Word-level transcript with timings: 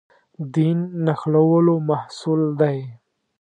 دین 0.53 0.77
نښلولو 1.05 1.75
محصول 1.89 2.41
دی. 2.59 2.79